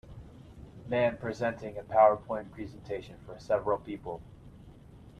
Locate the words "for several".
3.23-3.77